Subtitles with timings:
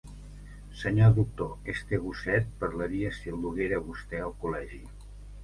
[0.79, 4.83] Senyor doctor, este gosset parlaria si el duguera vosté al col·legi.